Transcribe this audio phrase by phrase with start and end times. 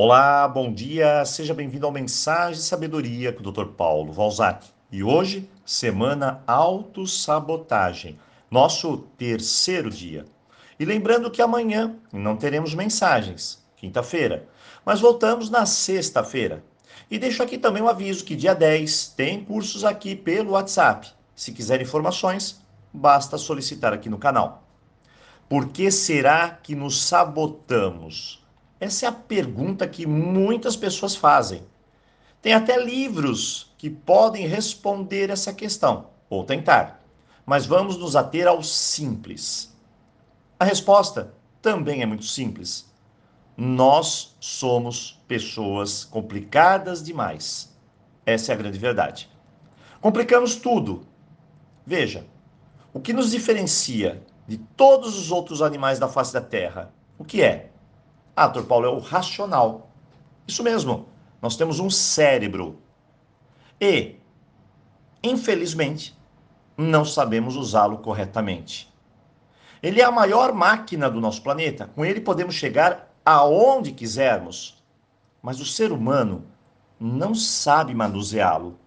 [0.00, 3.72] Olá, bom dia, seja bem-vindo ao Mensagem de Sabedoria com o Dr.
[3.72, 4.64] Paulo Valzac.
[4.92, 8.16] E hoje, semana autossabotagem,
[8.48, 10.24] nosso terceiro dia.
[10.78, 14.46] E lembrando que amanhã não teremos mensagens, quinta-feira,
[14.84, 16.62] mas voltamos na sexta-feira.
[17.10, 21.08] E deixo aqui também um aviso que dia 10 tem cursos aqui pelo WhatsApp.
[21.34, 22.62] Se quiser informações,
[22.92, 24.62] basta solicitar aqui no canal.
[25.48, 28.46] Por que será que nos sabotamos?
[28.80, 31.62] Essa é a pergunta que muitas pessoas fazem.
[32.40, 37.02] Tem até livros que podem responder essa questão, ou tentar.
[37.44, 39.74] Mas vamos nos ater ao simples.
[40.58, 42.88] A resposta também é muito simples.
[43.56, 47.76] Nós somos pessoas complicadas demais.
[48.24, 49.28] Essa é a grande verdade.
[50.00, 51.06] Complicamos tudo.
[51.84, 52.24] Veja,
[52.92, 57.42] o que nos diferencia de todos os outros animais da face da Terra, o que
[57.42, 57.70] é?
[58.40, 59.90] Ah, doutor Paulo, é o racional.
[60.46, 61.08] Isso mesmo,
[61.42, 62.78] nós temos um cérebro.
[63.80, 64.14] E,
[65.20, 66.16] infelizmente,
[66.76, 68.94] não sabemos usá-lo corretamente.
[69.82, 71.90] Ele é a maior máquina do nosso planeta.
[71.96, 74.80] Com ele podemos chegar aonde quisermos.
[75.42, 76.46] Mas o ser humano
[77.00, 78.78] não sabe manuseá-lo.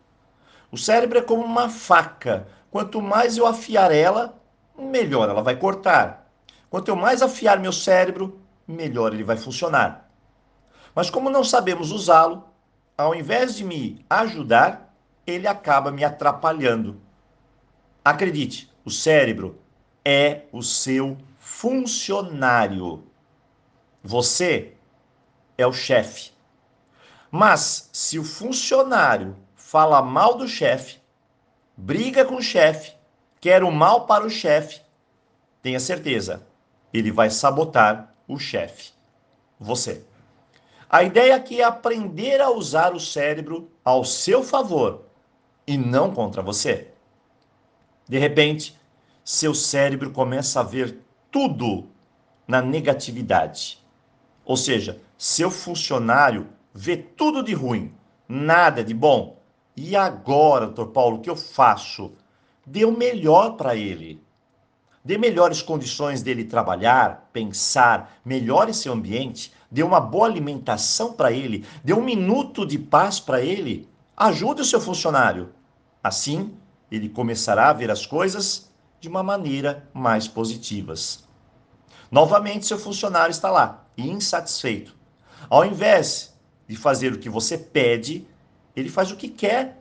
[0.71, 2.47] O cérebro é como uma faca.
[2.71, 4.33] Quanto mais eu afiar ela,
[4.79, 6.31] melhor ela vai cortar.
[6.69, 8.40] Quanto eu mais afiar meu cérebro,
[8.71, 10.09] melhor ele vai funcionar.
[10.95, 12.43] Mas como não sabemos usá-lo,
[12.97, 14.93] ao invés de me ajudar,
[15.25, 17.01] ele acaba me atrapalhando.
[18.03, 19.59] Acredite, o cérebro
[20.03, 23.03] é o seu funcionário.
[24.03, 24.73] Você
[25.57, 26.31] é o chefe.
[27.29, 30.99] Mas se o funcionário fala mal do chefe,
[31.77, 32.93] briga com o chefe,
[33.39, 34.81] quer o mal para o chefe,
[35.61, 36.45] tenha certeza,
[36.93, 38.91] ele vai sabotar o chefe,
[39.59, 40.03] você.
[40.89, 45.05] A ideia aqui é aprender a usar o cérebro ao seu favor
[45.67, 46.87] e não contra você.
[48.07, 48.77] De repente,
[49.23, 50.99] seu cérebro começa a ver
[51.29, 51.87] tudo
[52.47, 53.79] na negatividade.
[54.45, 57.93] Ou seja, seu funcionário vê tudo de ruim,
[58.27, 59.37] nada de bom.
[59.75, 62.13] E agora, doutor Paulo, o que eu faço?
[62.65, 64.21] Dê o melhor para ele
[65.03, 71.65] dê melhores condições dele trabalhar, pensar, melhore seu ambiente, dê uma boa alimentação para ele,
[71.83, 75.49] dê um minuto de paz para ele, ajude o seu funcionário.
[76.03, 76.53] Assim,
[76.91, 81.23] ele começará a ver as coisas de uma maneira mais positivas.
[82.11, 84.95] Novamente, seu funcionário está lá, insatisfeito.
[85.49, 86.37] Ao invés
[86.67, 88.27] de fazer o que você pede,
[88.75, 89.77] ele faz o que quer.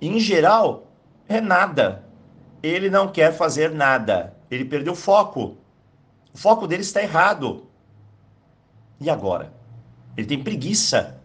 [0.00, 0.92] E, em geral,
[1.28, 2.04] é nada.
[2.62, 4.36] Ele não quer fazer nada.
[4.50, 5.56] Ele perdeu o foco.
[6.32, 7.66] O foco dele está errado.
[9.00, 9.52] E agora?
[10.16, 11.20] Ele tem preguiça.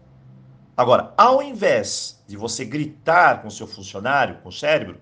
[0.76, 5.00] Agora, ao invés de você gritar com o seu funcionário, com o cérebro,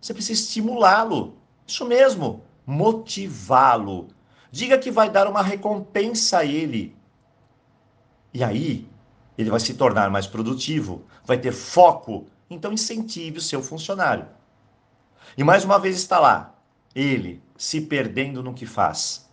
[0.00, 1.36] você precisa estimulá-lo.
[1.66, 4.08] Isso mesmo, motivá-lo.
[4.50, 6.96] Diga que vai dar uma recompensa a ele.
[8.34, 8.88] E aí,
[9.36, 12.26] ele vai se tornar mais produtivo, vai ter foco.
[12.50, 14.26] Então, incentive o seu funcionário.
[15.36, 16.51] E mais uma vez está lá,
[16.94, 19.28] ele se perdendo no que faz.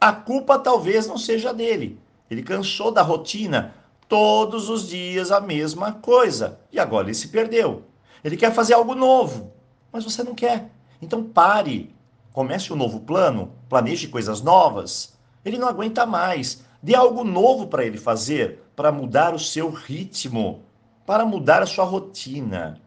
[0.00, 1.98] A culpa talvez não seja dele.
[2.30, 3.74] Ele cansou da rotina,
[4.08, 7.84] todos os dias a mesma coisa, e agora ele se perdeu.
[8.24, 9.52] Ele quer fazer algo novo,
[9.92, 10.70] mas você não quer.
[11.00, 11.94] Então pare,
[12.32, 15.14] comece um novo plano, planeje coisas novas.
[15.44, 16.64] Ele não aguenta mais.
[16.82, 20.62] Dê algo novo para ele fazer, para mudar o seu ritmo,
[21.06, 22.80] para mudar a sua rotina.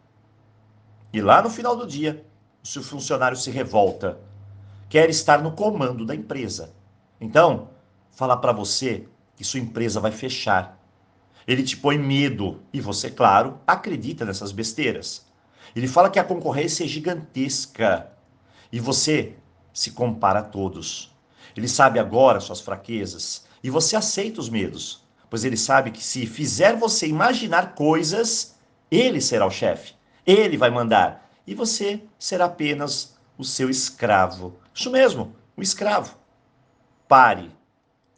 [1.12, 2.26] E lá no final do dia,
[2.64, 4.18] o seu funcionário se revolta
[4.88, 6.72] quer estar no comando da empresa.
[7.20, 7.70] Então,
[8.12, 10.80] falar para você que sua empresa vai fechar.
[11.48, 15.26] Ele te põe medo e você, claro, acredita nessas besteiras.
[15.76, 18.12] Ele fala que a concorrência é gigantesca
[18.72, 19.36] e você
[19.74, 21.12] se compara a todos.
[21.58, 26.26] Ele sabe agora suas fraquezas e você aceita os medos, pois ele sabe que se
[26.26, 28.56] fizer você imaginar coisas,
[28.92, 29.96] ele será o chefe,
[30.26, 34.56] ele vai mandar e você será apenas o seu escravo.
[34.74, 36.16] Isso mesmo, o escravo.
[37.08, 37.52] Pare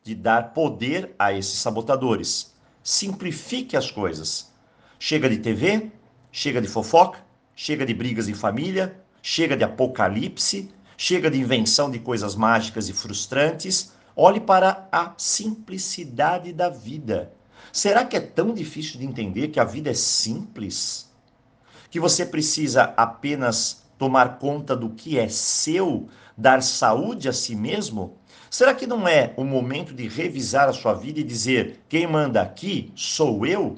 [0.04, 2.54] de dar poder a esses sabotadores.
[2.84, 4.52] Simplifique as coisas.
[5.00, 5.92] Chega de TV,
[6.32, 7.20] chega de fofoca,
[7.56, 12.94] chega de brigas em família, chega de apocalipse, chega de invenção de coisas mágicas e
[12.94, 13.94] frustrantes.
[14.16, 17.34] Olhe para a simplicidade da vida.
[17.74, 21.10] Será que é tão difícil de entender que a vida é simples?
[21.90, 28.18] Que você precisa apenas tomar conta do que é seu, dar saúde a si mesmo,
[28.50, 32.42] Será que não é o momento de revisar a sua vida e dizer: quem manda
[32.42, 33.76] aqui sou eu?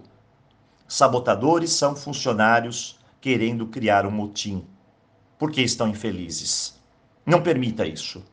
[0.88, 4.64] Sabotadores são funcionários querendo criar um motim
[5.40, 6.80] porque estão infelizes.
[7.26, 8.24] Não permita isso.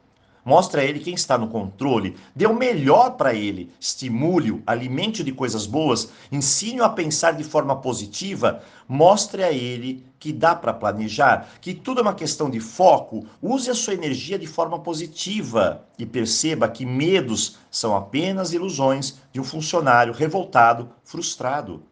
[0.44, 5.32] Mostre a ele quem está no controle, dê o melhor para ele, estimule-o, alimente-o de
[5.32, 11.48] coisas boas, ensine-o a pensar de forma positiva, mostre a ele que dá para planejar,
[11.62, 16.04] que tudo é uma questão de foco, use a sua energia de forma positiva e
[16.04, 21.82] perceba que medos são apenas ilusões de um funcionário revoltado, frustrado,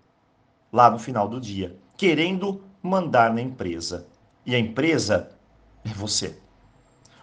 [0.70, 4.06] lá no final do dia, querendo mandar na empresa.
[4.44, 5.30] E a empresa
[5.84, 6.36] é você.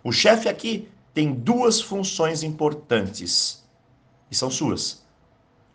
[0.03, 3.67] O chefe aqui tem duas funções importantes
[4.29, 5.05] e são suas: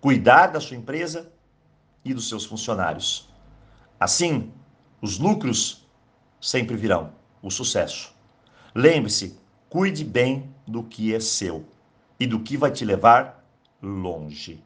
[0.00, 1.32] cuidar da sua empresa
[2.04, 3.28] e dos seus funcionários.
[3.98, 4.52] Assim,
[5.00, 5.86] os lucros
[6.40, 8.12] sempre virão, o sucesso.
[8.74, 9.38] Lembre-se,
[9.68, 11.64] cuide bem do que é seu
[12.18, 13.44] e do que vai te levar
[13.82, 14.62] longe.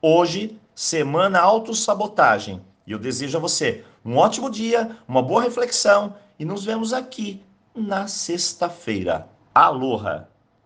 [0.00, 2.62] Hoje, semana autossabotagem.
[2.86, 7.42] E eu desejo a você um ótimo dia, uma boa reflexão e nos vemos aqui
[7.74, 9.28] na sexta-feira.
[9.56, 10.28] Aloha!